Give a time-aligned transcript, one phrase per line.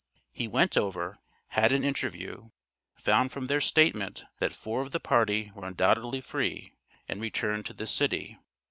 [0.31, 1.19] He went over,
[1.49, 2.49] had an interview,
[2.95, 6.73] found from their statement, that four of the party were undoubtedly free,
[7.07, 8.39] and returned to this city.